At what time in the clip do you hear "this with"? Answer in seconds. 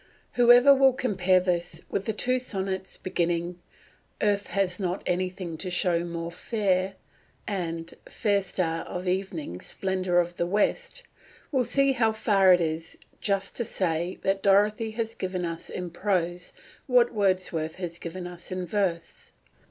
1.39-2.05